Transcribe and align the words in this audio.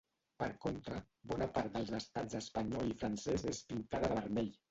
Per 0.43 0.47
contra, 0.61 0.95
bona 1.33 1.47
part 1.57 1.75
dels 1.75 1.91
estats 1.99 2.39
espanyol 2.41 2.89
i 2.93 2.97
francès 3.03 3.47
és 3.55 3.63
pintada 3.73 4.09
de 4.15 4.19
vermell. 4.23 4.51